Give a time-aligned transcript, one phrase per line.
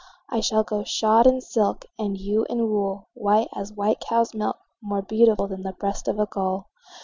[0.31, 4.33] I shall go shod in silk, And you in wool, White as a white cow's
[4.33, 6.71] milk, More beautiful Than the breast of a gull.